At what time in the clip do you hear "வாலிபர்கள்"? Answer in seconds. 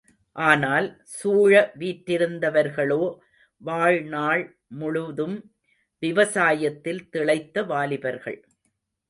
7.63-8.39